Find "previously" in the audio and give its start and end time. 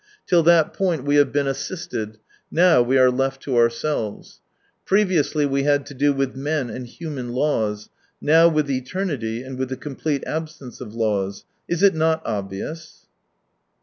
4.83-5.45